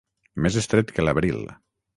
Més 0.45 0.57
estret 0.61 0.95
que 0.97 1.05
l'abril. 1.07 1.47